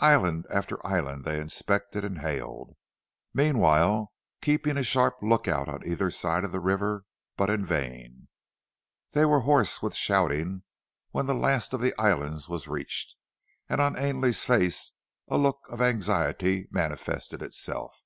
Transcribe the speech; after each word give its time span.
Island 0.00 0.44
after 0.52 0.86
island 0.86 1.24
they 1.24 1.40
inspected 1.40 2.04
and 2.04 2.18
hailed; 2.18 2.76
meanwhile 3.32 4.12
keeping 4.42 4.76
a 4.76 4.82
sharp 4.82 5.14
look 5.22 5.48
out 5.48 5.70
on 5.70 5.86
either 5.86 6.10
side 6.10 6.44
of 6.44 6.52
the 6.52 6.60
river, 6.60 7.06
but 7.38 7.48
in 7.48 7.64
vain. 7.64 8.28
They 9.12 9.24
were 9.24 9.40
hoarse 9.40 9.80
with 9.80 9.96
shouting 9.96 10.64
when 11.12 11.24
the 11.24 11.34
last 11.34 11.72
of 11.72 11.80
the 11.80 11.98
islands 11.98 12.46
was 12.46 12.68
reached, 12.68 13.16
and 13.70 13.80
on 13.80 13.98
Ainley's 13.98 14.44
face 14.44 14.92
a 15.28 15.38
look 15.38 15.60
of 15.70 15.80
anxiety 15.80 16.68
manifested 16.70 17.40
itself. 17.42 18.02